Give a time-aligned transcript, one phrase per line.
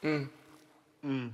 [0.00, 0.28] Hum.
[1.02, 1.32] Hum.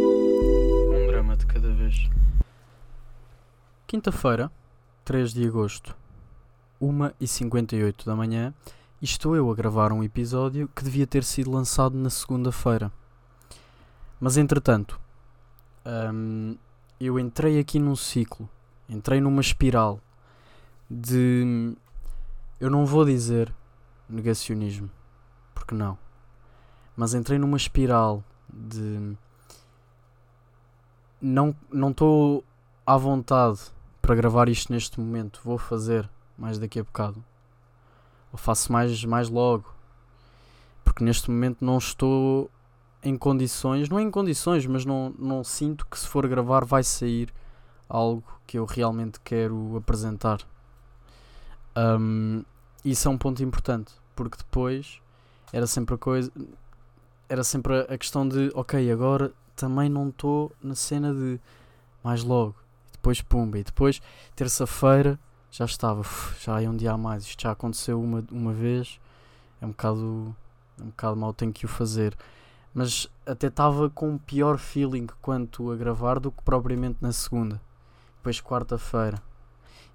[0.00, 2.10] Um drama de cada vez.
[3.86, 4.50] Quinta-feira,
[5.04, 5.94] 3 de agosto,
[6.80, 8.52] 1h58 da manhã,
[9.00, 12.90] e estou eu a gravar um episódio que devia ter sido lançado na segunda-feira.
[14.22, 15.00] Mas entretanto,
[15.84, 16.56] hum,
[17.00, 18.48] eu entrei aqui num ciclo,
[18.88, 19.98] entrei numa espiral
[20.88, 21.76] de.
[22.60, 23.52] Eu não vou dizer
[24.08, 24.88] negacionismo,
[25.52, 25.98] porque não.
[26.96, 29.16] Mas entrei numa espiral de.
[31.20, 31.56] Não
[31.90, 32.44] estou
[32.86, 33.58] à vontade
[34.00, 35.40] para gravar isto neste momento.
[35.42, 37.24] Vou fazer mais daqui a bocado.
[38.30, 39.74] Ou faço mais, mais logo.
[40.84, 42.48] Porque neste momento não estou
[43.02, 46.84] em condições, não é em condições, mas não, não sinto que se for gravar vai
[46.84, 47.32] sair
[47.88, 50.40] algo que eu realmente quero apresentar.
[51.76, 52.44] Um,
[52.84, 55.00] isso é um ponto importante, porque depois
[55.52, 56.30] era sempre a coisa,
[57.28, 61.40] era sempre a questão de, ok, agora também não estou na cena de
[62.02, 62.54] mais logo,
[62.92, 64.00] depois pumba, e depois
[64.34, 65.18] terça-feira
[65.50, 66.02] já estava,
[66.40, 68.98] já é um dia a mais, isto já aconteceu uma, uma vez,
[69.60, 70.34] é um bocado,
[70.78, 72.16] é um bocado mal, tenho que o fazer
[72.74, 77.60] mas até estava com um pior feeling quanto a gravar do que propriamente na segunda.
[78.16, 79.22] Depois quarta-feira.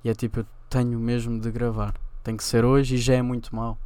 [0.04, 1.96] E é tipo, eu tenho mesmo de gravar.
[2.24, 3.78] Tem que ser hoje e já é muito mal.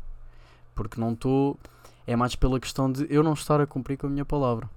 [0.76, 1.58] Porque não estou.
[2.06, 4.70] É mais pela questão de eu não estar a cumprir com a minha palavra.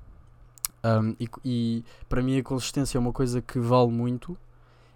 [0.84, 4.36] Um, e, e para mim a consistência é uma coisa que vale muito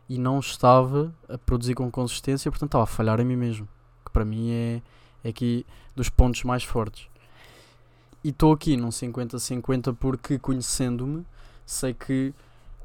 [0.07, 3.67] e não estava a produzir com consistência, portanto estava a falhar em mim mesmo.
[4.05, 4.83] Que para mim é,
[5.25, 5.67] é aqui
[5.97, 7.09] dos pontos mais fortes.
[8.23, 11.25] E estou aqui num 50-50 porque, conhecendo-me,
[11.65, 12.35] sei que,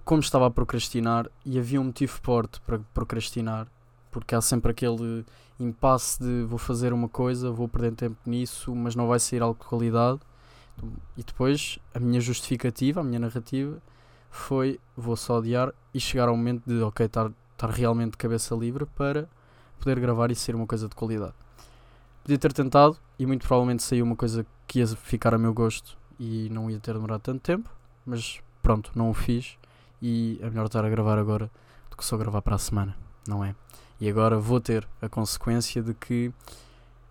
[0.05, 3.67] como estava a procrastinar, e havia um motivo forte para procrastinar,
[4.11, 5.25] porque há sempre aquele
[5.59, 9.59] impasse de vou fazer uma coisa, vou perder tempo nisso, mas não vai sair algo
[9.59, 10.19] de qualidade.
[11.17, 13.81] E depois, a minha justificativa, a minha narrativa,
[14.29, 17.31] foi vou só odiar e chegar ao momento de, ok, estar
[17.69, 19.27] realmente de cabeça livre para
[19.79, 21.33] poder gravar e ser uma coisa de qualidade.
[22.23, 25.95] Podia ter tentado e muito provavelmente saiu uma coisa que ia ficar a meu gosto
[26.19, 27.69] e não ia ter demorado tanto tempo,
[28.03, 29.55] mas pronto, não o fiz
[30.01, 31.51] e é melhor estar a gravar agora
[31.91, 32.95] do que só gravar para a semana,
[33.27, 33.53] não é?
[34.01, 36.33] E agora vou ter a consequência de que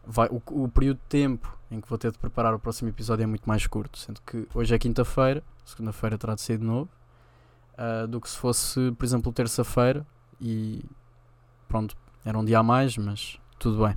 [0.04, 3.22] vai, o, o período de tempo em que vou ter de preparar o próximo episódio
[3.22, 6.90] é muito mais curto, sendo que hoje é quinta-feira, segunda-feira terá de ser de novo,
[7.74, 10.04] uh, do que se fosse, por exemplo, terça-feira
[10.40, 10.84] e
[11.68, 13.96] pronto, era um dia a mais, mas tudo bem.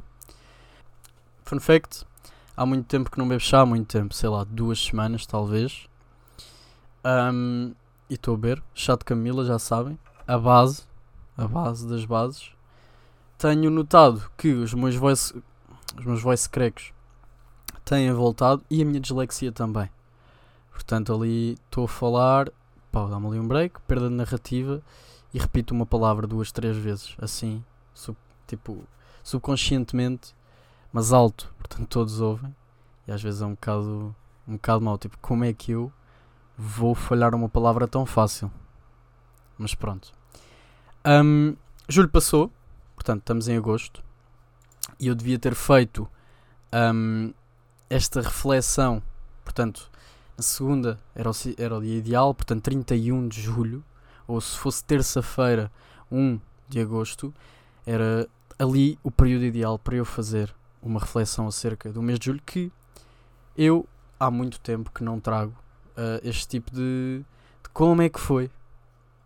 [1.44, 2.06] Fun fact:
[2.56, 5.88] há muito tempo que não bebo chá, há muito tempo, sei lá, duas semanas talvez.
[7.04, 7.74] Um,
[8.10, 10.84] e estou a beber chá de Camila, já sabem, a base,
[11.38, 12.52] a base das bases.
[13.38, 15.36] Tenho notado que os meus voice,
[15.98, 16.94] os meus voice cracks
[17.84, 19.90] têm voltado e a minha dislexia também.
[20.72, 22.50] Portanto, ali estou a falar,
[22.92, 24.82] pá, dá-me ali um break, perda de narrativa
[25.34, 27.64] e repito uma palavra duas, três vezes, assim,
[27.94, 28.18] sub,
[28.48, 28.84] tipo,
[29.24, 30.34] subconscientemente
[30.96, 32.56] mas alto, portanto todos ouvem.
[33.06, 34.16] E às vezes é um bocado,
[34.48, 34.98] um bocado mau.
[34.98, 35.92] Tipo, como é que eu
[36.58, 38.50] vou falhar uma palavra tão fácil?
[39.58, 40.14] Mas pronto.
[41.06, 41.54] Um,
[41.90, 42.50] julho passou,
[42.96, 44.02] portanto estamos em agosto.
[44.98, 46.08] E eu devia ter feito
[46.74, 47.34] um,
[47.90, 49.04] esta reflexão.
[49.44, 49.92] Portanto,
[50.38, 53.84] na segunda era o, era o dia ideal, portanto 31 de julho.
[54.26, 55.70] Ou se fosse terça-feira,
[56.10, 56.40] 1
[56.70, 57.34] de agosto,
[57.86, 60.56] era ali o período ideal para eu fazer
[60.88, 62.72] uma reflexão acerca do mês de julho que
[63.58, 63.88] eu
[64.20, 65.54] há muito tempo que não trago
[65.98, 67.26] uh, este tipo de,
[67.64, 68.52] de, como é que foi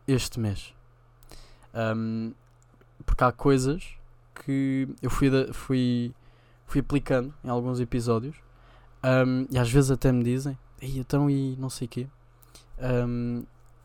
[0.07, 0.73] este mês.
[1.73, 2.33] Um,
[3.05, 3.83] porque há coisas
[4.45, 6.13] que eu fui, fui,
[6.65, 8.35] fui aplicando em alguns episódios
[9.03, 12.07] um, e às vezes até me dizem, Ei, então e não sei o quê.
[12.79, 13.43] Um,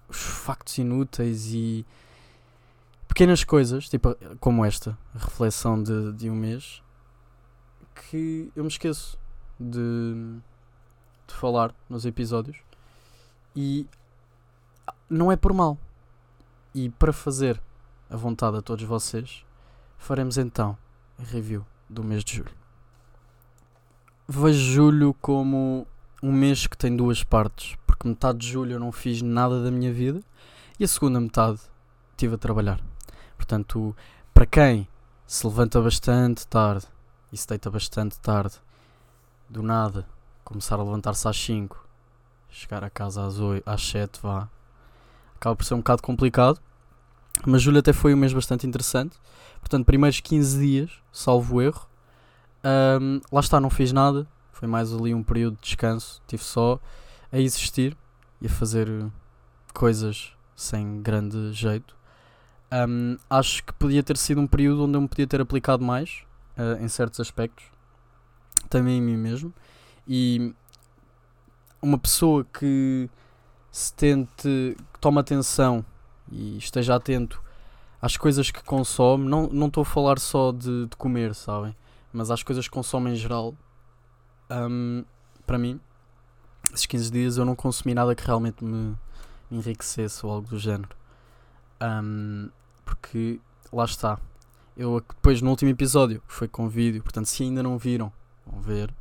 [0.08, 1.84] os factos inúteis e
[3.08, 6.83] pequenas coisas, tipo como esta, reflexão de, de um mês,
[7.94, 9.18] que eu me esqueço
[9.58, 10.38] de,
[11.26, 12.58] de falar nos episódios
[13.54, 13.86] e
[15.08, 15.78] não é por mal.
[16.74, 17.60] E para fazer
[18.10, 19.44] a vontade a todos vocês,
[19.96, 20.76] faremos então
[21.18, 22.54] a review do mês de julho.
[24.26, 25.86] Vejo julho como
[26.22, 29.70] um mês que tem duas partes, porque metade de julho eu não fiz nada da
[29.70, 30.20] minha vida
[30.80, 31.60] e a segunda metade
[32.12, 32.80] estive a trabalhar.
[33.36, 33.94] Portanto,
[34.32, 34.88] para quem
[35.26, 36.86] se levanta bastante tarde
[37.36, 38.54] se deita bastante tarde,
[39.48, 40.06] do nada,
[40.44, 41.86] começar a levantar-se às 5,
[42.48, 44.48] chegar a casa às, 8, às 7, vá.
[45.36, 46.60] Acaba por ser um bocado complicado.
[47.46, 49.16] Mas julho até foi um mês bastante interessante.
[49.60, 51.86] Portanto, primeiros 15 dias, salvo erro.
[52.64, 54.26] Um, lá está, não fiz nada.
[54.52, 56.22] Foi mais ali um período de descanso.
[56.26, 56.78] Tive só
[57.32, 57.96] a existir
[58.40, 58.88] e a fazer
[59.74, 61.96] coisas sem grande jeito.
[62.72, 66.24] Um, acho que podia ter sido um período onde eu me podia ter aplicado mais
[66.56, 67.64] uh, em certos aspectos,
[68.68, 69.52] também em mim mesmo.
[70.06, 70.54] E
[71.80, 73.08] uma pessoa que
[73.70, 75.84] se tente, que tome atenção
[76.30, 77.42] e esteja atento
[78.00, 81.74] às coisas que consome, não estou a falar só de, de, comer, sabem?
[82.12, 83.54] Mas às coisas que consome em geral,
[84.50, 85.04] um,
[85.46, 85.80] para mim,
[86.72, 88.96] esses 15 dias eu não consumi nada que realmente me,
[89.50, 90.94] me enriquecesse ou algo do género.
[91.82, 92.50] Um,
[92.84, 93.40] porque
[93.72, 94.18] lá está.
[94.76, 98.12] Eu depois no último episódio, que foi com vídeo, portanto, se ainda não viram,
[98.46, 98.92] vão ver.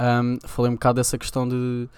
[0.00, 1.88] Um, falei um bocado dessa questão de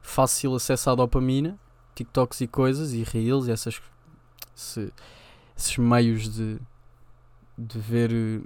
[0.00, 1.58] fácil acesso à dopamina,
[1.94, 3.80] TikToks e coisas, e Reels, e essas,
[4.54, 4.92] se,
[5.56, 6.58] esses meios de,
[7.56, 8.40] de ver eh,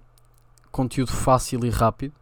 [0.71, 2.15] conteúdo fácil e rápido.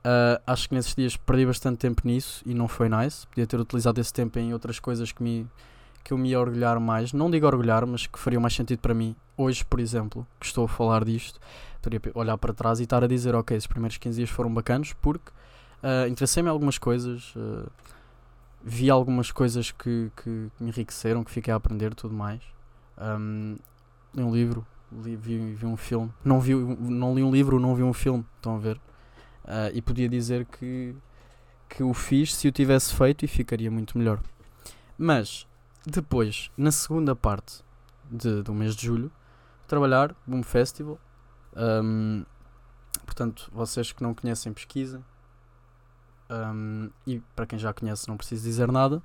[0.00, 3.26] Uh, acho que nesses dias perdi bastante tempo nisso e não foi nice.
[3.26, 5.46] Podia ter utilizado esse tempo em outras coisas que, me,
[6.02, 7.12] que eu me ia orgulhar mais.
[7.12, 9.14] Não digo orgulhar, mas que fariam mais sentido para mim.
[9.36, 11.40] Hoje, por exemplo, que estou a falar disto,
[11.80, 14.92] poderia olhar para trás e estar a dizer: Ok, esses primeiros 15 dias foram bacanos
[14.94, 15.30] porque
[15.82, 17.70] uh, interessei-me em algumas coisas, uh,
[18.62, 22.40] vi algumas coisas que, que, me enriqueceram, que fiquei a aprender tudo mais.
[22.98, 23.56] Um,
[24.14, 26.12] li um livro, li, vi, vi um filme.
[26.24, 28.24] Não, vi, não li um livro, não vi um filme.
[28.36, 28.76] Estão a ver?
[29.44, 30.94] Uh, e podia dizer que,
[31.68, 34.20] que o fiz se o tivesse feito e ficaria muito melhor.
[34.98, 35.46] Mas
[35.86, 37.62] depois, na segunda parte
[38.10, 39.10] de, do mês de julho,
[39.66, 40.98] trabalhar Boom Festival.
[41.56, 42.24] Um,
[43.04, 45.04] portanto, vocês que não conhecem, pesquisem.
[46.30, 49.02] Um, e para quem já conhece, não preciso dizer nada.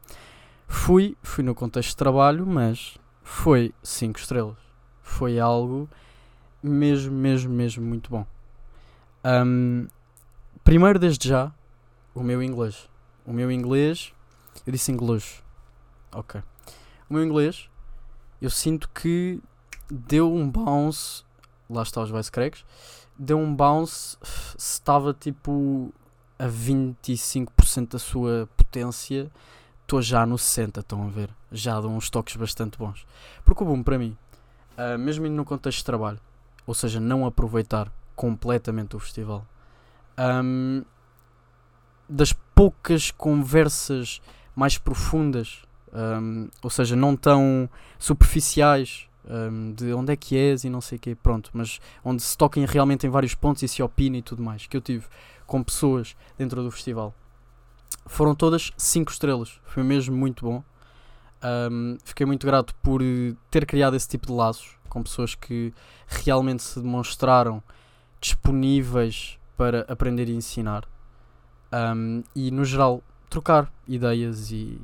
[0.68, 4.57] Fui, fui no contexto de trabalho, mas foi 5 estrelas.
[5.01, 5.89] Foi algo
[6.62, 8.25] mesmo, mesmo, mesmo muito bom.
[9.24, 9.88] Um,
[10.66, 11.54] Primeiro, desde já,
[12.16, 12.89] o meu inglês.
[13.24, 14.12] O meu inglês.
[14.66, 15.44] Eu disse inglês.
[16.12, 16.42] Ok.
[17.10, 17.69] O meu inglês,
[18.42, 19.42] eu sinto que
[19.90, 21.24] deu um bounce.
[21.69, 22.66] Lá está os vice cracks.
[23.18, 24.18] Deu um bounce.
[24.57, 25.94] Estava tipo
[26.38, 29.31] a 25% da sua potência.
[29.81, 31.30] Estou já no 60%, estão a ver?
[31.52, 33.06] Já dão uns toques bastante bons.
[33.44, 34.18] Porque o boom, para mim,
[34.78, 36.19] uh, mesmo no contexto de trabalho,
[36.66, 39.46] ou seja, não aproveitar completamente o festival
[40.18, 40.84] um,
[42.08, 44.22] das poucas conversas
[44.56, 45.63] mais profundas,
[45.95, 50.97] um, ou seja, não tão superficiais, um, de onde é que és e não sei
[50.97, 54.21] o quê, pronto, mas onde se toquem realmente em vários pontos e se opina e
[54.21, 55.06] tudo mais, que eu tive
[55.47, 57.13] com pessoas dentro do festival.
[58.06, 60.63] Foram todas 5 estrelas, foi mesmo muito bom.
[61.44, 63.01] Um, fiquei muito grato por
[63.50, 65.74] ter criado esse tipo de laços com pessoas que
[66.07, 67.62] realmente se demonstraram
[68.19, 70.88] disponíveis para aprender e ensinar.
[71.71, 74.80] Um, e no geral, trocar ideias e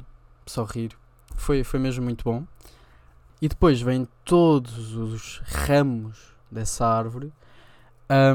[0.45, 1.00] sorrir.
[1.41, 2.45] Foi, foi mesmo muito bom.
[3.41, 7.33] E depois vêm todos os ramos dessa árvore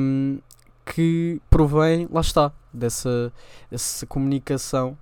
[0.00, 0.40] um,
[0.84, 3.32] que provém, lá está, dessa,
[3.70, 4.98] dessa comunicação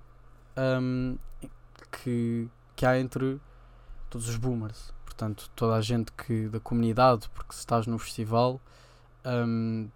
[0.54, 1.16] um,
[1.90, 2.46] que,
[2.76, 3.40] que há entre
[4.10, 4.92] todos os boomers.
[5.06, 8.60] Portanto, toda a gente que da comunidade, porque se estás no festival,
[9.24, 9.88] um,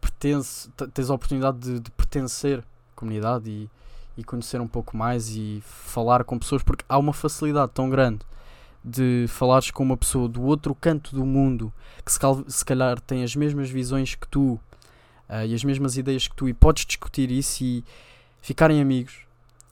[0.00, 3.70] pertence, tens a oportunidade de, de pertencer à comunidade e,
[4.16, 8.20] e conhecer um pouco mais e falar com pessoas, porque há uma facilidade tão grande
[8.84, 11.72] de falares com uma pessoa do outro canto do mundo
[12.04, 14.60] que se, cal, se calhar tem as mesmas visões que tu
[15.28, 17.84] uh, e as mesmas ideias que tu, e podes discutir isso e
[18.42, 19.20] ficarem amigos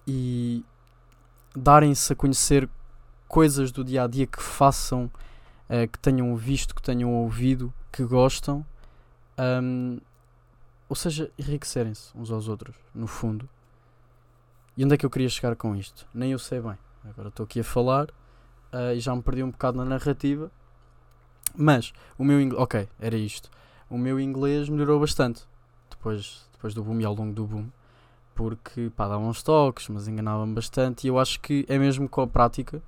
[0.06, 0.64] e
[1.54, 2.68] darem-se a conhecer
[3.28, 5.10] coisas do dia a dia que façam,
[5.68, 8.64] uh, que tenham visto, que tenham ouvido, que gostam.
[9.38, 9.98] Um,
[10.88, 13.48] ou seja, enriquecerem-se uns aos outros, no fundo.
[14.76, 16.06] E onde é que eu queria chegar com isto?
[16.14, 16.78] Nem eu sei bem.
[17.04, 18.08] Agora estou aqui a falar
[18.72, 20.50] uh, e já me perdi um bocado na narrativa.
[21.54, 22.62] Mas o meu inglês.
[22.62, 23.50] Ok, era isto.
[23.90, 25.42] O meu inglês melhorou bastante
[25.90, 27.68] depois, depois do boom e ao longo do boom.
[28.34, 31.04] Porque pá, dava uns toques, mas enganava-me bastante.
[31.04, 32.82] E eu acho que é mesmo com a prática.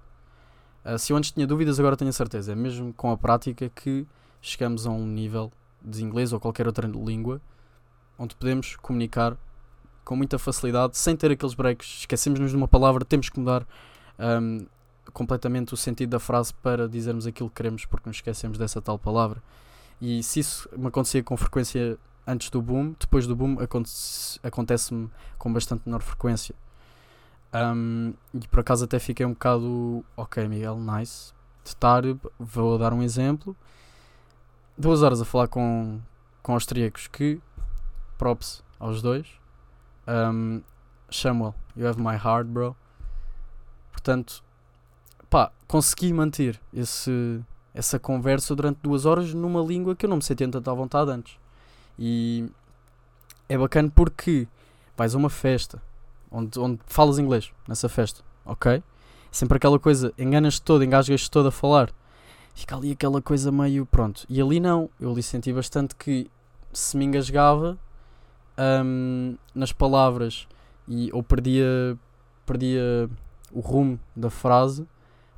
[0.85, 2.53] Uh, se eu antes tinha dúvidas, agora tenho a certeza.
[2.53, 4.07] É mesmo com a prática que
[4.41, 7.43] chegamos a um nível de inglês ou qualquer outra língua
[8.19, 9.37] onde podemos comunicar
[10.05, 12.01] com muita facilidade, sem ter aqueles breaks.
[12.01, 13.67] Esquecemos-nos de uma palavra, temos que mudar
[14.19, 14.67] um,
[15.13, 18.99] completamente o sentido da frase para dizermos aquilo que queremos, porque nos esquecemos dessa tal
[18.99, 19.43] palavra.
[20.01, 23.57] E se isso me acontecia com frequência antes do boom, depois do boom
[24.43, 26.55] acontece-me com bastante menor frequência.
[27.55, 31.33] Um, e por acaso até fiquei um bocado, ok, Miguel, nice.
[31.63, 32.03] De estar,
[32.39, 33.57] vou dar um exemplo.
[34.77, 36.01] Duas horas a falar com,
[36.43, 37.41] com austríacos que,
[38.19, 39.27] props aos dois.
[40.07, 40.63] Um,
[41.11, 42.77] Samuel, you have my heart, bro.
[43.93, 44.43] Portanto,
[45.31, 47.41] pá, consegui manter esse,
[47.73, 51.11] essa conversa durante duas horas numa língua que eu não me sentia tanto à vontade
[51.11, 51.39] antes.
[51.99, 52.49] E
[53.49, 54.49] é bacana porque
[54.97, 55.81] vais a uma festa
[56.31, 58.83] onde, onde falas inglês nessa festa, ok?
[59.31, 61.91] Sempre aquela coisa, enganas-te todo, engasgas-te todo a falar.
[62.55, 64.25] Fica ali aquela coisa meio pronto.
[64.29, 66.31] E ali não, eu ali senti bastante que
[66.73, 67.79] se me engasgava
[68.59, 70.47] um, nas palavras
[70.89, 71.99] e, ou perdia,
[72.47, 73.09] perdia
[73.53, 74.87] o rumo da frase,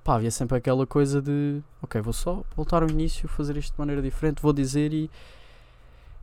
[0.03, 3.79] pá, havia sempre aquela coisa de ok, vou só voltar ao início, fazer isto de
[3.79, 5.11] maneira diferente, vou dizer e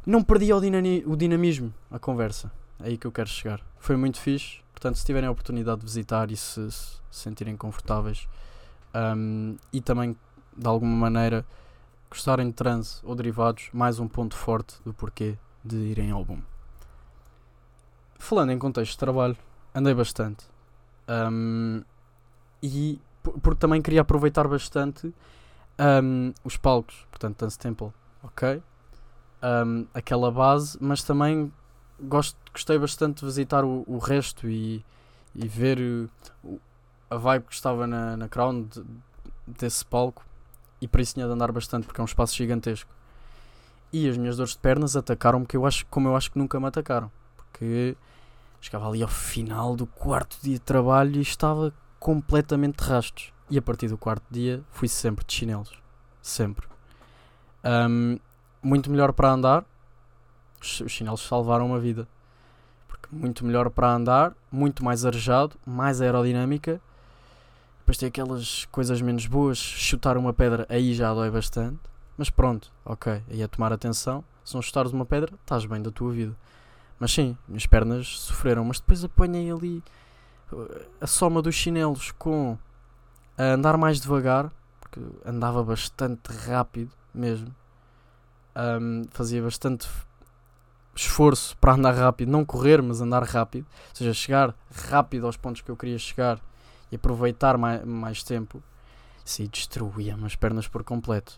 [0.06, 2.52] não perdia o, o dinamismo, a conversa.
[2.80, 3.62] É aí que eu quero chegar.
[3.80, 4.62] Foi muito fixe.
[4.74, 8.28] Portanto, se tiverem a oportunidade de visitar e se, se sentirem confortáveis
[8.94, 10.16] um, e também
[10.58, 11.46] de alguma maneira
[12.10, 16.42] gostarem de transe ou derivados, mais um ponto forte do porquê de irem ao boom.
[18.24, 19.36] Falando em contexto de trabalho,
[19.76, 20.46] andei bastante.
[21.10, 21.84] Um,
[22.62, 25.14] e porque também queria aproveitar bastante
[26.02, 27.92] um, os palcos, portanto, Dance Temple,
[28.24, 28.64] ok?
[29.44, 31.52] Um, aquela base, mas também
[32.00, 34.86] gosto, gostei bastante de visitar o, o resto e,
[35.36, 36.10] e ver
[36.46, 36.62] o,
[37.10, 38.86] a vibe que estava na, na crown de,
[39.46, 40.24] desse palco
[40.80, 42.90] e por isso tinha de andar bastante porque é um espaço gigantesco.
[43.92, 46.68] E as minhas dores de pernas atacaram-me eu acho, como eu acho que nunca me
[46.68, 47.12] atacaram.
[47.54, 47.96] Porque
[48.60, 53.32] chegava ali ao final do quarto dia de trabalho e estava completamente de rastos.
[53.50, 55.72] E a partir do quarto dia fui sempre de chinelos.
[56.22, 56.68] Sempre.
[57.64, 58.18] Um,
[58.62, 59.64] muito melhor para andar,
[60.62, 62.08] os, os chinelos salvaram uma vida.
[62.88, 66.82] Porque muito melhor para andar, muito mais arejado, mais aerodinâmica.
[67.80, 71.80] Depois tem aquelas coisas menos boas, chutar uma pedra aí já dói bastante.
[72.18, 74.24] Mas pronto, ok, aí é tomar atenção.
[74.44, 76.36] Se não chutares uma pedra, estás bem da tua vida.
[77.04, 79.84] Mas sim, minhas pernas sofreram, mas depois apanhei ali
[80.54, 82.58] uh, a soma dos chinelos com
[83.38, 87.54] a andar mais devagar, porque andava bastante rápido mesmo.
[88.56, 89.86] Um, fazia bastante
[90.96, 94.56] esforço para andar rápido, não correr, mas andar rápido, ou seja, chegar
[94.90, 96.40] rápido aos pontos que eu queria chegar
[96.90, 98.64] e aproveitar mais, mais tempo,
[99.26, 101.38] isso aí destruía-me as pernas por completo.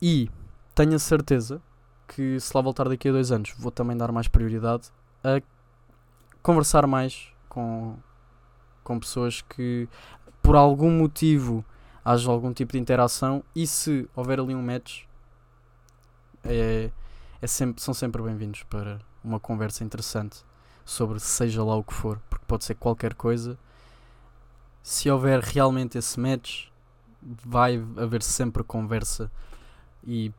[0.00, 0.30] E
[0.72, 1.60] tenho a certeza
[2.08, 4.88] que se lá voltar daqui a dois anos vou também dar mais prioridade
[5.24, 5.40] a
[6.42, 7.96] conversar mais com,
[8.84, 9.88] com pessoas que
[10.42, 11.64] por algum motivo
[12.04, 15.04] haja algum tipo de interação e se houver ali um match
[16.44, 16.90] é,
[17.42, 20.44] é sempre, são sempre bem-vindos para uma conversa interessante
[20.84, 23.58] sobre seja lá o que for, porque pode ser qualquer coisa.
[24.82, 26.68] Se houver realmente esse match,
[27.20, 29.30] vai haver sempre conversa
[30.06, 30.32] e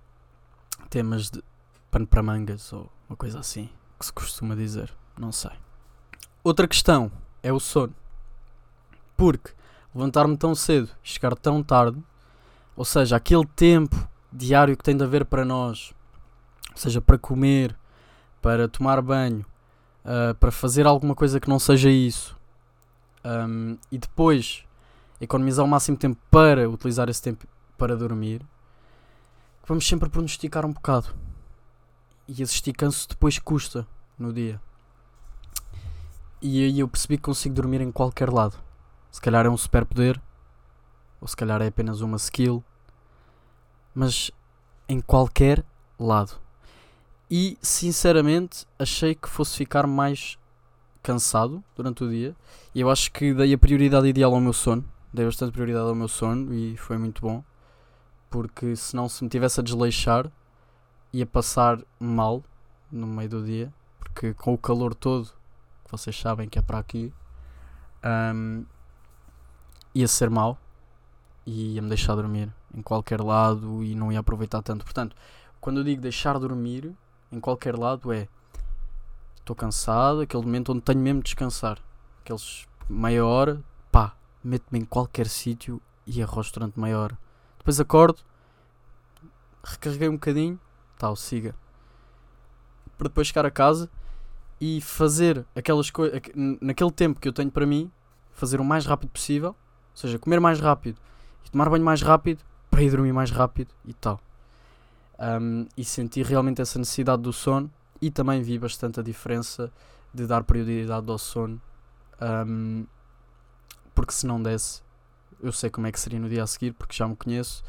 [0.89, 1.43] temas de
[1.91, 5.51] pano para mangas ou uma coisa assim, que se costuma dizer, não sei.
[6.44, 7.94] Outra questão é o sono.
[9.15, 9.51] Porque
[9.94, 12.01] levantar-me tão cedo e chegar tão tarde,
[12.75, 15.94] ou seja, aquele tempo diário que tem de haver para nós
[16.75, 17.75] seja para comer,
[18.41, 19.46] para tomar banho,
[20.06, 22.38] uh, para fazer alguma coisa que não seja isso,
[23.25, 24.63] um, e depois
[25.20, 28.41] economizar o máximo tempo para utilizar esse tempo para dormir,
[29.65, 31.10] vamos sempre pronosticar um bocado.
[32.27, 34.60] E esse esticanço depois custa no dia.
[36.41, 38.57] E aí eu percebi que consigo dormir em qualquer lado.
[39.10, 40.22] Se calhar é um superpoder,
[41.19, 42.63] ou se calhar é apenas uma skill,
[43.96, 44.29] mas
[44.88, 45.65] em qualquer
[46.00, 46.39] lado.
[47.29, 50.38] E sinceramente achei que fosse ficar mais
[51.01, 52.36] cansado durante o dia.
[52.75, 54.86] E eu acho que dei a prioridade ideal ao meu sono.
[55.13, 57.43] Dei bastante prioridade ao meu sono e foi muito bom.
[58.29, 60.31] Porque senão se me tivesse a desleixar
[61.12, 62.44] ia passar mal
[62.92, 63.74] no meio do dia.
[64.00, 65.28] Porque com o calor todo,
[65.84, 67.14] que vocês sabem que é para aqui,
[68.34, 68.66] um,
[69.94, 70.58] ia ser mal
[71.46, 74.84] e ia me deixar dormir em qualquer lado e não ia aproveitar tanto.
[74.84, 75.16] Portanto,
[75.60, 76.96] quando eu digo deixar dormir,
[77.32, 78.28] em qualquer lado é
[79.40, 81.80] estou cansado, aquele momento onde tenho mesmo de descansar.
[82.22, 87.18] Aqueles meia hora, pá, meto-me em qualquer sítio e arroz durante meia hora.
[87.58, 88.22] Depois acordo,
[89.64, 90.60] recarreguei um bocadinho,
[90.98, 91.56] tal, siga.
[92.98, 93.89] Para depois chegar a casa
[94.60, 96.20] e fazer aquelas coisas,
[96.62, 97.92] naquele tempo que eu tenho para mim,
[98.32, 101.00] fazer o mais rápido possível, ou seja, comer mais rápido
[101.46, 104.20] e tomar banho mais rápido para ir dormir mais rápido e tal
[105.20, 109.72] um, e senti realmente essa necessidade do sono e também vi bastante a diferença
[110.13, 111.62] de dar prioridade ao sono
[112.20, 112.88] Um,
[113.94, 114.82] porque se não desse,
[115.39, 117.63] eu sei como é que seria no dia a seguir, porque já me conheço,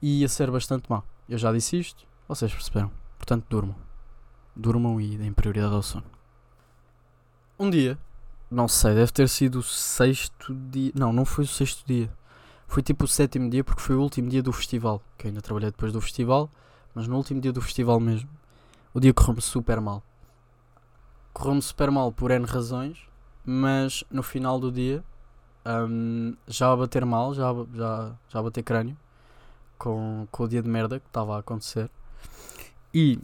[0.00, 1.04] e ia ser bastante mal.
[1.28, 2.90] Eu já disse isto, vocês perceberam.
[3.16, 3.76] Portanto, durmam.
[4.54, 6.04] Durmam e deem prioridade ao sono.
[7.58, 7.98] Um dia,
[8.50, 10.92] não sei, deve ter sido o sexto dia.
[10.94, 12.10] Não, não foi o sexto dia.
[12.66, 15.02] Foi tipo o sétimo dia, porque foi o último dia do festival.
[15.16, 16.50] Que eu ainda trabalhei depois do festival,
[16.94, 18.28] mas no último dia do festival mesmo,
[18.92, 20.02] o dia correu-me super mal.
[21.32, 22.98] Correu-me super mal por N razões,
[23.44, 25.04] mas no final do dia,
[25.66, 28.96] um, já a bater mal, já, já, já a bater crânio,
[29.78, 31.90] com, com o dia de merda que estava a acontecer.
[32.92, 33.18] E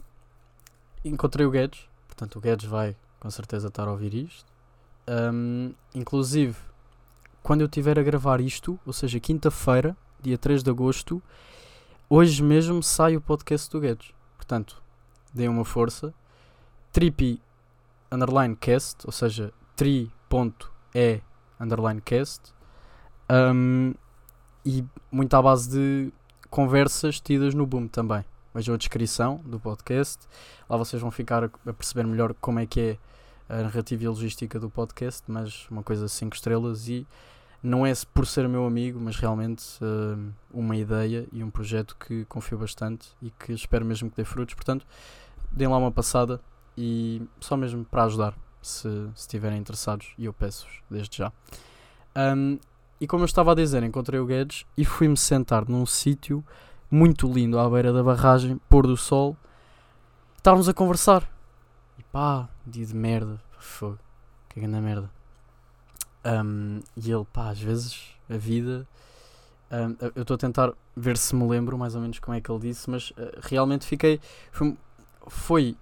[1.03, 4.51] encontrei o Guedes, portanto o Guedes vai com certeza estar a ouvir isto.
[5.07, 6.55] Um, inclusive,
[7.43, 11.21] quando eu estiver a gravar isto, ou seja, quinta-feira, dia 3 de agosto,
[12.09, 14.13] hoje mesmo sai o podcast do Guedes.
[14.37, 14.81] Portanto,
[15.33, 16.13] deem uma força.
[16.91, 17.41] Trippy
[18.11, 21.21] underline cast, ou seja, tri.e
[21.59, 22.53] underline cast.
[23.31, 23.93] Um,
[24.65, 26.13] e muito à base de
[26.49, 28.25] conversas tidas no Boom também.
[28.53, 30.27] Vejam a descrição do podcast.
[30.69, 32.97] Lá vocês vão ficar a perceber melhor como é que é
[33.47, 37.05] a narrativa e a logística do podcast, mas uma coisa 5 estrelas e
[37.63, 42.25] não é por ser meu amigo, mas realmente uh, uma ideia e um projeto que
[42.25, 44.55] confio bastante e que espero mesmo que dê frutos.
[44.55, 44.85] Portanto,
[45.51, 46.41] deem lá uma passada
[46.77, 51.31] e só mesmo para ajudar, se estiverem interessados, e eu peço-vos desde já.
[52.15, 52.57] Um,
[52.99, 56.43] e como eu estava a dizer, encontrei o Guedes e fui-me sentar num sítio
[56.91, 59.37] muito lindo à beira da barragem, pôr do sol.
[60.35, 61.23] Estávamos a conversar.
[61.97, 63.97] E pá, dia de merda, fogo,
[64.49, 65.09] que grande merda.
[66.25, 68.85] Um, e ele, pá, às vezes a vida.
[69.71, 72.51] Um, eu estou a tentar ver se me lembro mais ou menos como é que
[72.51, 74.19] ele disse, mas uh, realmente fiquei.
[74.51, 74.77] Foi,
[75.27, 75.77] foi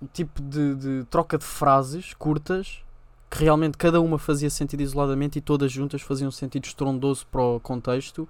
[0.00, 2.82] um tipo de, de troca de frases curtas
[3.30, 7.60] que realmente cada uma fazia sentido isoladamente e todas juntas faziam sentido estrondoso para o
[7.60, 8.28] contexto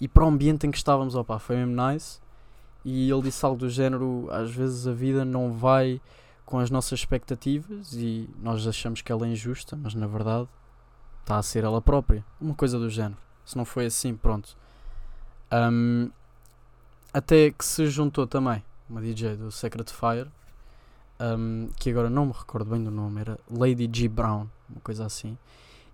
[0.00, 1.16] e para o ambiente em que estávamos.
[1.16, 2.20] Opa, foi mesmo nice.
[2.84, 6.00] E ele disse algo do género: às vezes a vida não vai
[6.44, 10.48] com as nossas expectativas e nós achamos que ela é injusta, mas na verdade
[11.22, 12.24] está a ser ela própria.
[12.40, 13.18] Uma coisa do género.
[13.44, 14.56] Se não foi assim, pronto.
[15.52, 16.08] Um,
[17.12, 20.30] até que se juntou também uma DJ do Secret Fire
[21.20, 24.08] um, que agora não me recordo bem do nome, era Lady G.
[24.08, 25.36] Brown, uma coisa assim.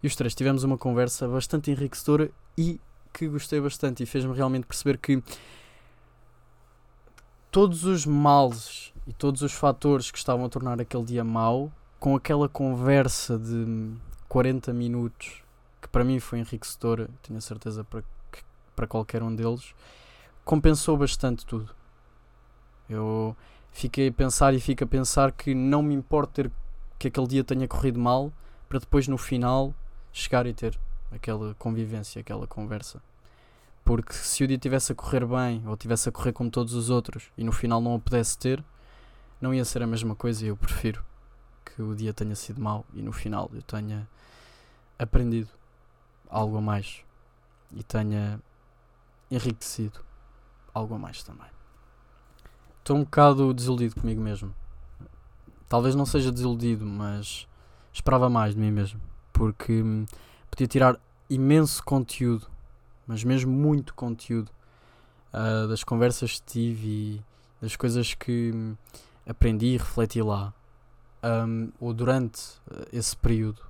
[0.02, 2.80] E os três tivemos uma conversa bastante enriquecedora e
[3.12, 5.22] que gostei bastante e fez-me realmente perceber que
[7.50, 12.16] todos os males e todos os fatores que estavam a tornar aquele dia mau, com
[12.16, 13.92] aquela conversa de
[14.28, 15.42] 40 minutos,
[15.80, 18.02] que para mim foi enriquecedora, tenho a certeza para,
[18.74, 19.74] para qualquer um deles,
[20.44, 21.70] compensou bastante tudo.
[22.88, 23.36] Eu
[23.72, 26.52] fiquei a pensar e fico a pensar que não me importa ter
[26.98, 28.32] que aquele dia tenha corrido mal
[28.68, 29.74] para depois no final
[30.12, 30.78] chegar e ter
[31.10, 33.02] aquela convivência, aquela conversa.
[33.84, 36.90] Porque se o dia tivesse a correr bem ou tivesse a correr como todos os
[36.90, 38.62] outros e no final não o pudesse ter,
[39.40, 41.04] não ia ser a mesma coisa e eu prefiro
[41.64, 44.08] que o dia tenha sido mau e no final eu tenha
[44.98, 45.50] aprendido
[46.28, 47.02] algo a mais
[47.72, 48.40] e tenha
[49.30, 49.98] enriquecido
[50.72, 51.61] algo a mais também.
[52.82, 54.52] Estou um bocado desiludido comigo mesmo.
[55.68, 57.46] Talvez não seja desiludido, mas
[57.92, 59.00] esperava mais de mim mesmo.
[59.32, 60.04] Porque hum,
[60.50, 62.48] podia tirar imenso conteúdo,
[63.06, 64.50] mas mesmo muito conteúdo,
[65.32, 67.24] uh, das conversas que tive e
[67.60, 68.74] das coisas que hum,
[69.28, 70.52] aprendi e refleti lá,
[71.22, 73.62] um, ou durante uh, esse período.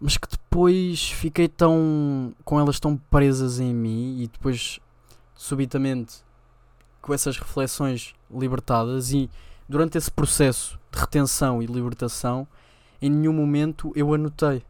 [0.00, 2.34] Mas que depois fiquei tão.
[2.44, 4.80] com elas tão presas em mim e depois
[5.36, 6.26] subitamente
[7.00, 9.30] com essas reflexões libertadas e
[9.68, 12.46] durante esse processo de retenção e libertação,
[13.00, 14.64] em nenhum momento eu anotei.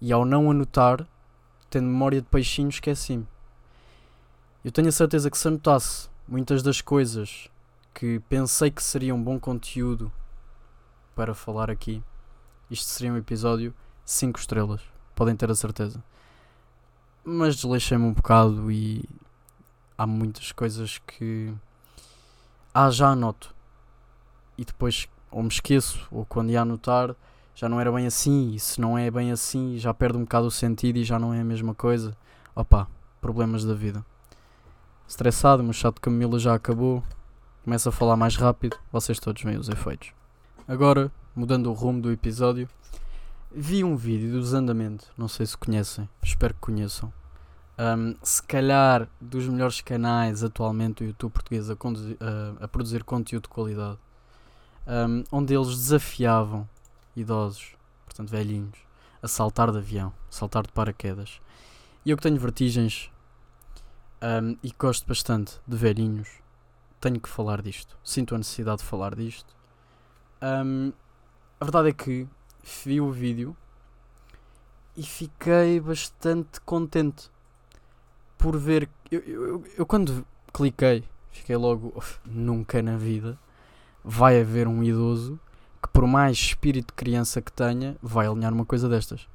[0.00, 1.06] E ao não anotar,
[1.70, 3.26] tendo memória de peixinho, esqueci-me.
[4.64, 7.48] Eu tenho a certeza que se anotasse muitas das coisas
[7.94, 10.10] que pensei que seria um bom conteúdo
[11.14, 12.02] para falar aqui,
[12.70, 13.74] isto seria um episódio
[14.04, 14.80] 5 estrelas.
[15.14, 16.02] Podem ter a certeza.
[17.24, 19.04] Mas desleixei-me um bocado e
[20.02, 21.54] há muitas coisas que
[22.74, 23.54] ah, já anoto
[24.58, 27.14] e depois ou me esqueço ou quando ia anotar
[27.54, 30.46] já não era bem assim e se não é bem assim já perde um bocado
[30.46, 32.16] o sentido e já não é a mesma coisa.
[32.54, 32.88] Opa,
[33.20, 34.04] problemas da vida.
[35.06, 37.02] Estressado, meu chato de Camila já acabou.
[37.62, 40.12] Começa a falar mais rápido, vocês todos veem os efeitos.
[40.66, 42.68] Agora, mudando o rumo do episódio,
[43.54, 47.12] vi um vídeo do desandamento, não sei se conhecem, espero que conheçam
[47.82, 51.74] um, se calhar dos melhores canais atualmente do YouTube português a,
[52.60, 53.98] a produzir conteúdo de qualidade,
[54.86, 56.68] um, onde eles desafiavam
[57.16, 58.78] idosos, portanto velhinhos,
[59.20, 61.40] a saltar de avião, saltar de paraquedas.
[62.04, 63.10] E eu que tenho vertigens
[64.22, 66.28] um, e gosto bastante de velhinhos,
[67.00, 67.98] tenho que falar disto.
[68.04, 69.52] Sinto a necessidade de falar disto.
[70.40, 72.28] A verdade é que
[72.84, 73.56] vi o vídeo
[74.96, 77.30] e fiquei bastante contente
[78.42, 78.88] por ver.
[79.10, 81.94] Eu, eu, eu quando cliquei, fiquei logo.
[82.26, 83.38] Nunca na vida
[84.04, 85.38] vai haver um idoso
[85.80, 89.28] que, por mais espírito de criança que tenha, vai alinhar uma coisa destas.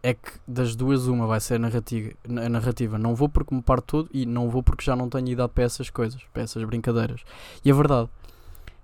[0.00, 2.12] É que das duas, uma vai ser a narrativa.
[2.24, 2.96] A narrativa.
[2.96, 5.64] Não vou porque me parto todo e não vou porque já não tenho idade para
[5.64, 7.22] essas coisas, para essas brincadeiras.
[7.64, 8.08] E a verdade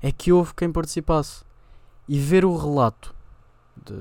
[0.03, 1.45] é que houve quem participasse.
[2.07, 3.15] E ver o relato
[3.87, 3.95] de,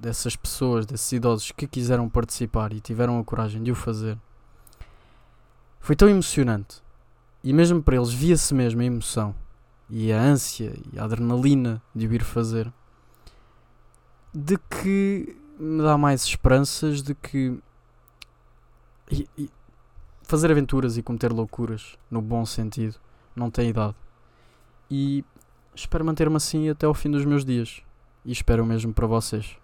[0.00, 4.18] dessas pessoas, desses idosos que quiseram participar e tiveram a coragem de o fazer,
[5.80, 6.82] foi tão emocionante.
[7.42, 9.34] E mesmo para eles via-se mesmo a emoção
[9.88, 12.72] e a ânsia e a adrenalina de o ir fazer,
[14.32, 17.58] de que me dá mais esperanças de que
[19.10, 19.50] e, e
[20.22, 22.94] fazer aventuras e cometer loucuras, no bom sentido,
[23.34, 23.96] não tem idade.
[24.88, 25.24] E
[25.74, 27.82] espero manter-me assim até ao fim dos meus dias.
[28.24, 29.56] E espero mesmo para vocês.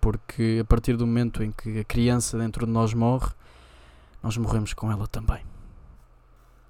[0.00, 3.30] Porque a partir do momento em que a criança dentro de nós morre,
[4.22, 5.42] nós morremos com ela também.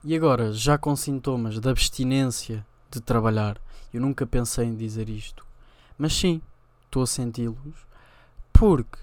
[0.03, 3.61] E agora, já com sintomas de abstinência de trabalhar,
[3.93, 5.47] eu nunca pensei em dizer isto,
[5.99, 6.41] mas sim,
[6.87, 7.87] estou a senti-los,
[8.53, 8.99] porque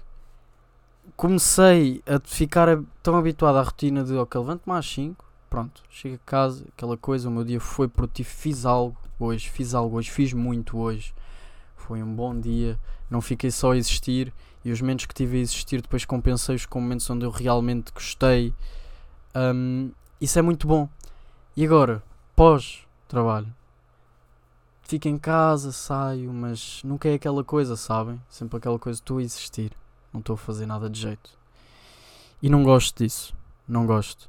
[1.16, 6.26] comecei a ficar tão habituado à rotina de ok, levanto-me às 5, pronto, chego a
[6.26, 10.32] casa, aquela coisa, o meu dia foi produtivo, fiz algo hoje, fiz algo hoje, fiz
[10.32, 11.14] muito hoje,
[11.88, 14.30] foi um bom dia, não fiquei só a existir
[14.62, 18.52] e os momentos que tive a existir depois compensei-os com momentos onde eu realmente gostei.
[19.34, 20.86] Um, isso é muito bom.
[21.56, 22.02] E agora,
[22.36, 23.50] pós-trabalho,
[24.82, 28.20] fico em casa, saio, mas nunca é aquela coisa, sabem?
[28.28, 29.72] Sempre aquela coisa, estou a existir,
[30.12, 31.30] não estou a fazer nada de jeito.
[32.42, 33.34] E não gosto disso,
[33.66, 34.28] não gosto.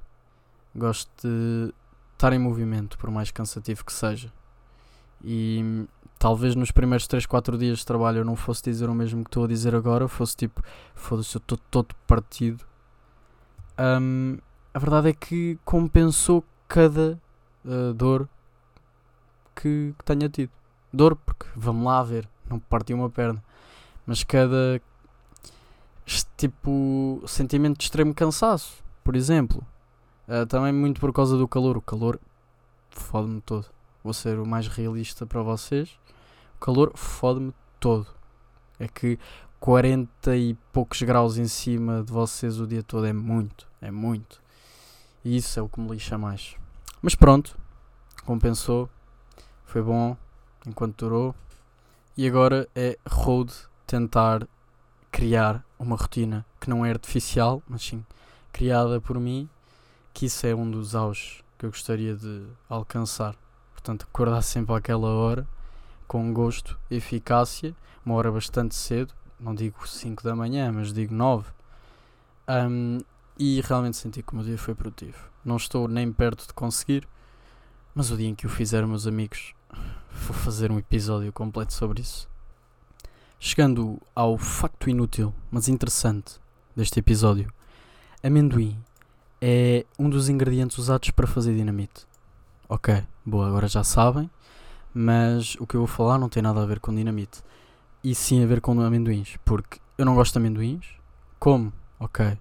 [0.74, 1.74] Gosto de
[2.14, 4.32] estar em movimento, por mais cansativo que seja.
[5.22, 5.86] E
[6.20, 9.30] talvez nos primeiros 3, 4 dias de trabalho eu não fosse dizer o mesmo que
[9.30, 10.62] estou a dizer agora, fosse tipo,
[10.94, 12.66] foda-se, eu estou todo partido.
[13.80, 14.38] Um,
[14.74, 17.18] a verdade é que compensou cada
[17.64, 18.28] uh, dor
[19.56, 20.52] que, que tenha tido.
[20.92, 23.42] Dor, porque vamos lá ver, não parti uma perna,
[24.06, 24.82] mas cada
[26.36, 29.66] tipo sentimento de extremo cansaço, por exemplo,
[30.28, 31.78] uh, também muito por causa do calor.
[31.78, 32.20] O calor
[32.90, 33.79] fode-me todo.
[34.10, 35.92] Vou ser o mais realista para vocês.
[36.56, 38.08] O calor fode-me todo.
[38.80, 39.20] É que
[39.60, 44.42] 40 e poucos graus em cima de vocês o dia todo é muito, é muito.
[45.24, 46.56] E isso é o que me lixa mais.
[47.04, 47.56] Mas pronto,
[48.26, 48.90] compensou,
[49.64, 50.18] foi bom
[50.66, 51.36] enquanto durou.
[52.18, 53.54] E agora é road
[53.86, 54.48] tentar
[55.12, 58.04] criar uma rotina que não é artificial, mas sim
[58.52, 59.48] criada por mim,
[60.16, 63.36] que isso é um dos auges que eu gostaria de alcançar.
[63.80, 65.48] Portanto, acordar sempre àquela hora,
[66.06, 67.74] com gosto, eficácia,
[68.06, 71.50] uma hora bastante cedo, não digo 5 da manhã, mas digo 9.
[72.50, 72.98] Um,
[73.38, 75.18] e realmente senti que o meu dia foi produtivo.
[75.46, 77.08] Não estou nem perto de conseguir,
[77.96, 79.54] mas o dia em que o fizer, meus amigos,
[80.12, 82.30] vou fazer um episódio completo sobre isso.
[83.40, 86.34] Chegando ao facto inútil, mas interessante
[86.76, 87.50] deste episódio:
[88.22, 88.78] amendoim
[89.42, 92.09] é um dos ingredientes usados para fazer dinamite.
[92.72, 94.30] Ok, boa, agora já sabem,
[94.94, 97.42] mas o que eu vou falar não tem nada a ver com dinamite.
[98.04, 100.86] E sim a ver com amendoins, porque eu não gosto de amendoins,
[101.40, 102.38] como, ok,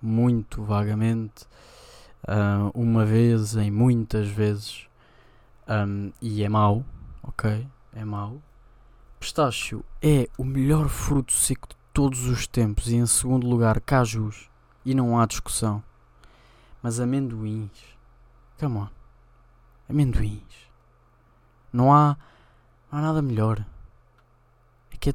[0.00, 1.44] muito vagamente,
[2.26, 4.88] uh, uma vez em muitas vezes,
[5.68, 6.82] um, e é mau,
[7.22, 7.68] ok?
[7.92, 8.40] É mau.
[9.20, 12.88] Pistácio é o melhor fruto seco de todos os tempos.
[12.88, 14.48] E em segundo lugar cajus.
[14.86, 15.82] E não há discussão.
[16.82, 17.70] Mas amendoins,
[18.58, 18.88] come on,
[19.90, 20.70] amendoins,
[21.72, 22.16] não há,
[22.90, 23.64] não há nada melhor.
[24.92, 25.14] É que é,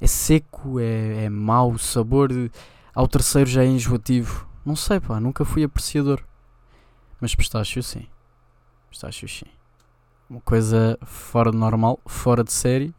[0.00, 2.50] é seco, é, é mau, o sabor de,
[2.94, 4.46] ao terceiro já é enjoativo.
[4.64, 6.22] Não sei, pá, nunca fui apreciador.
[7.20, 8.06] Mas pistácio sim.
[8.90, 9.46] Pistácio sim.
[10.28, 12.94] Uma coisa fora de normal, fora de série.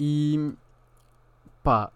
[0.00, 0.52] E
[1.62, 1.90] pá,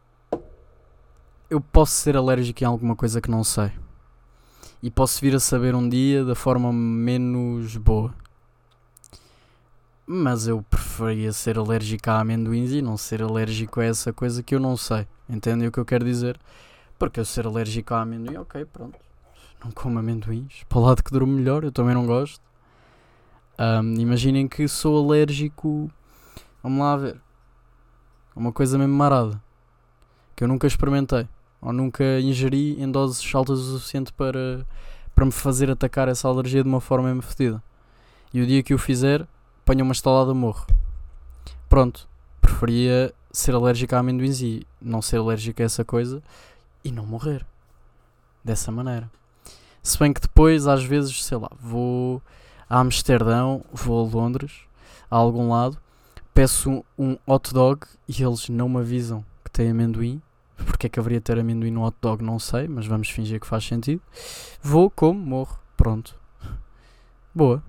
[1.48, 3.72] eu posso ser alérgico em alguma coisa que não sei.
[4.82, 8.14] E posso vir a saber um dia da forma menos boa.
[10.06, 14.54] Mas eu preferia ser alérgico a amendoins e não ser alérgico a essa coisa que
[14.54, 15.06] eu não sei.
[15.28, 16.40] Entendem o que eu quero dizer?
[16.98, 18.98] Porque eu ser alérgico a amendoim, ok, pronto.
[19.62, 20.64] Não como amendoins.
[20.68, 22.42] Para o lado que durmo melhor, eu também não gosto.
[23.58, 25.90] Um, imaginem que sou alérgico.
[26.62, 27.20] Vamos lá ver.
[28.34, 29.40] Uma coisa mesmo marada.
[30.34, 31.28] Que eu nunca experimentei.
[31.60, 34.66] Ou nunca ingeri em doses altas o suficiente para,
[35.14, 37.62] para me fazer atacar essa alergia de uma forma mesmo fedida.
[38.32, 39.26] E o dia que o fizer,
[39.62, 40.66] apanho uma estalada morro.
[41.68, 42.08] Pronto.
[42.40, 46.22] Preferia ser alérgico a amendoins e não ser alérgico a essa coisa
[46.82, 47.46] e não morrer.
[48.42, 49.10] Dessa maneira.
[49.82, 52.22] Se bem que depois, às vezes, sei lá, vou
[52.68, 54.52] a Amsterdão, vou a Londres,
[55.10, 55.78] a algum lado,
[56.32, 60.22] peço um hot dog e eles não me avisam que tem amendoim.
[60.64, 62.22] Porque é que haveria de ter amendoim no hot dog?
[62.22, 64.02] Não sei, mas vamos fingir que faz sentido.
[64.62, 65.58] Vou, como, morro.
[65.76, 66.18] Pronto.
[67.34, 67.62] Boa.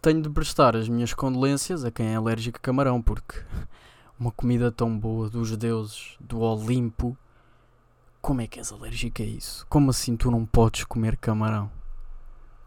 [0.00, 3.42] Tenho de prestar as minhas condolências a quem é alérgico a camarão, porque
[4.18, 7.16] uma comida tão boa dos deuses, do Olimpo,
[8.20, 9.66] como é que és alérgico a isso?
[9.68, 11.70] Como assim tu não podes comer camarão?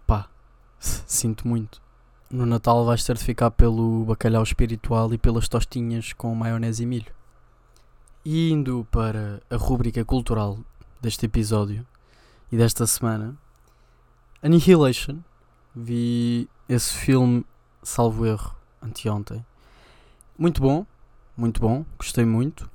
[0.06, 0.30] Pá,
[0.80, 1.82] sinto muito.
[2.30, 6.86] No Natal vais ter de ficar pelo bacalhau espiritual e pelas tostinhas com maionese e
[6.86, 7.19] milho.
[8.32, 10.60] E indo para a rúbrica cultural
[11.02, 11.84] deste episódio
[12.52, 13.36] e desta semana,
[14.44, 15.18] Annihilation.
[15.76, 17.44] Vi esse filme,
[17.82, 19.44] salvo erro, anteontem.
[20.38, 20.86] Muito bom,
[21.36, 22.70] muito bom, gostei muito.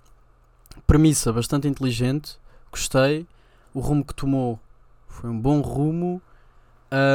[0.89, 2.37] Premissa bastante inteligente,
[2.69, 3.25] gostei.
[3.73, 4.59] O rumo que tomou
[5.07, 6.21] foi um bom rumo.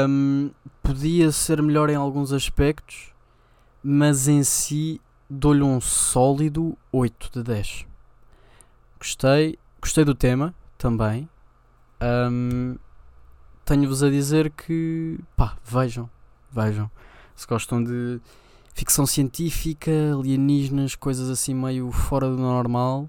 [0.08, 3.14] Um, podia ser melhor em alguns aspectos,
[3.84, 7.90] mas em si dou-lhe um sólido 8 de 10.
[9.00, 11.30] Gostei, gostei do tema também.
[12.02, 12.76] Um,
[13.64, 16.10] Tenho-vos a dizer que pá, vejam,
[16.52, 16.90] vejam.
[17.36, 18.20] Se gostam de
[18.74, 23.08] ficção científica, alienígenas, coisas assim meio fora do normal,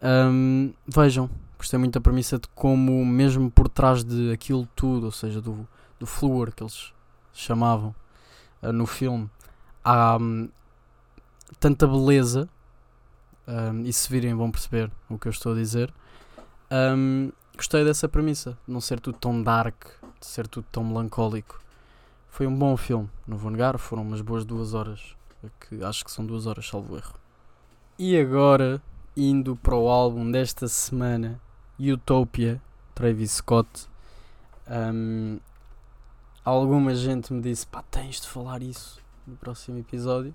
[0.00, 1.28] um, vejam.
[1.58, 5.66] Gostei muito da premissa de como, mesmo por trás de aquilo tudo, ou seja, do,
[5.98, 6.92] do fluor que eles
[7.32, 7.92] chamavam
[8.62, 9.28] uh, no filme,
[9.84, 10.48] há um,
[11.58, 12.48] tanta beleza
[13.50, 15.92] um, e se virem vão perceber o que eu estou a dizer.
[16.70, 19.86] Um, gostei dessa premissa, de não ser tudo tão dark,
[20.20, 21.60] de ser tudo tão melancólico.
[22.28, 25.16] Foi um bom filme, não vou negar, foram umas boas duas horas,
[25.58, 27.14] que acho que são duas horas, salvo erro.
[27.98, 28.80] E agora,
[29.16, 31.40] indo para o álbum desta semana,
[31.78, 32.62] Utopia,
[32.94, 33.88] Travis Scott.
[34.68, 35.40] Um,
[36.44, 40.34] alguma gente me disse: pá, tens de falar isso no próximo episódio.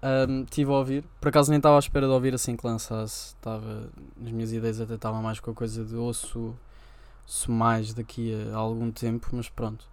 [0.00, 3.34] Um, estive a ouvir, por acaso nem estava à espera de ouvir assim que lançasse.
[3.34, 6.54] Estava nas minhas ideias, até estava mais com a coisa de ouço,
[7.26, 9.84] ouço mais daqui a algum tempo, mas pronto.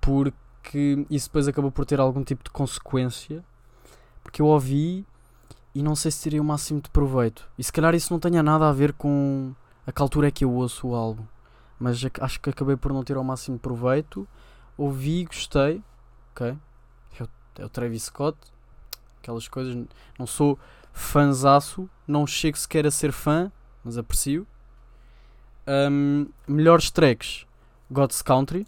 [0.00, 3.42] Porque isso depois acabou por ter algum tipo de consequência.
[4.22, 5.06] Porque eu ouvi
[5.74, 7.48] e não sei se tirei o máximo de proveito.
[7.58, 9.54] E se calhar isso não tenha nada a ver com
[9.86, 11.24] a que altura é que eu ouço o álbum.
[11.78, 14.28] Mas acho que acabei por não ter o máximo de proveito.
[14.76, 15.82] Ouvi, gostei.
[16.32, 16.56] Ok.
[17.18, 17.28] É o,
[17.58, 18.51] é o Travis Scott
[19.22, 19.86] aquelas coisas.
[20.18, 20.58] Não sou
[20.92, 23.50] fanzaço, não chego sequer a ser fã,
[23.84, 24.46] mas aprecio.
[25.66, 27.46] Um, melhores tracks,
[27.90, 28.66] God's Country,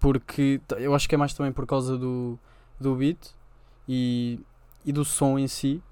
[0.00, 2.38] porque eu acho que é mais também por causa do,
[2.78, 3.30] do beat
[3.88, 4.40] e,
[4.84, 5.82] e do som em si.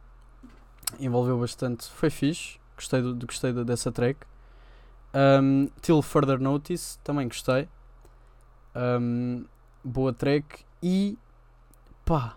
[0.98, 4.26] Envolveu bastante, foi fixe, gostei, do, gostei dessa track.
[5.14, 7.68] Um, Till Further Notice, também gostei.
[8.74, 9.44] Um,
[9.82, 11.16] boa track e
[12.04, 12.36] pá,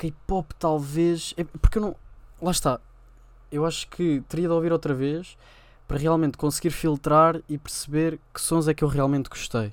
[0.00, 1.34] K-pop talvez.
[1.36, 1.96] É porque eu não.
[2.40, 2.80] Lá está.
[3.52, 5.36] Eu acho que teria de ouvir outra vez
[5.86, 9.72] para realmente conseguir filtrar e perceber que sons é que eu realmente gostei.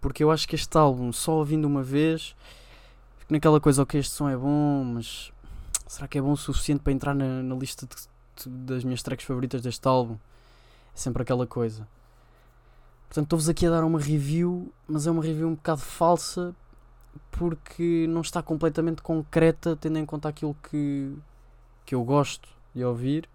[0.00, 2.34] Porque eu acho que este álbum, só ouvindo uma vez,
[3.18, 5.30] fico naquela coisa, ok, este som é bom, mas
[5.86, 7.94] será que é bom o suficiente para entrar na, na lista de,
[8.42, 10.14] de, das minhas tracks favoritas deste álbum?
[10.94, 11.86] É sempre aquela coisa.
[13.06, 16.54] Portanto, estou-vos aqui a dar uma review, mas é uma review um bocado falsa
[17.30, 21.14] porque não está completamente concreta, tendo em conta aquilo que,
[21.86, 23.28] que eu gosto de ouvir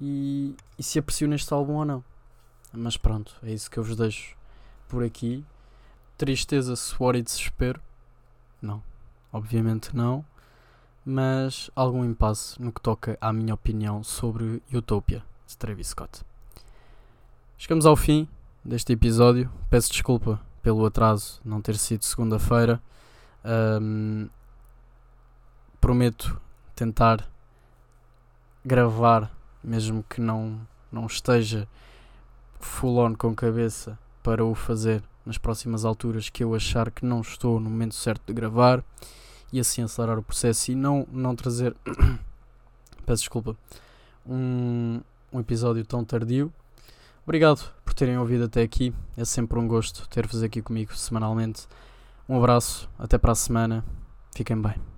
[0.00, 2.04] e, e se aprecio neste álbum ou não.
[2.72, 4.36] Mas pronto, é isso que eu vos deixo
[4.88, 5.44] por aqui.
[6.16, 7.80] Tristeza, suor e desespero?
[8.60, 8.82] Não,
[9.32, 10.24] obviamente não.
[11.04, 16.22] Mas algum impasse no que toca à minha opinião sobre Utopia de Travis Scott.
[17.58, 18.28] Chegamos ao fim
[18.64, 19.50] deste episódio.
[19.68, 22.80] Peço desculpa pelo atraso não ter sido segunda-feira.
[23.44, 24.28] Um,
[25.80, 26.40] prometo
[26.76, 27.28] tentar
[28.64, 29.30] gravar,
[29.62, 31.66] mesmo que não, não esteja
[32.60, 37.20] full on com cabeça para o fazer nas próximas alturas que eu achar que não
[37.20, 38.82] estou no momento certo de gravar
[39.52, 41.74] e assim acelerar o processo e não, não trazer
[43.04, 43.56] peço desculpa
[44.26, 45.00] um,
[45.32, 46.52] um episódio tão tardio.
[47.24, 48.92] Obrigado por terem ouvido até aqui.
[49.16, 51.66] É sempre um gosto ter-vos aqui comigo semanalmente.
[52.32, 53.84] Um abraço, até para a semana.
[54.34, 54.91] Fiquem bem.